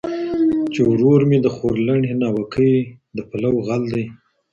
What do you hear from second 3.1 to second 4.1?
د پلو غل دی